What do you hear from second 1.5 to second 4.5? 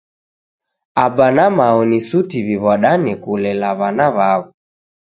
mao ni suti w'iw'adane kulela w'ana w'aw'o.